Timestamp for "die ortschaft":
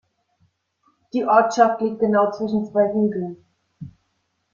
1.13-1.79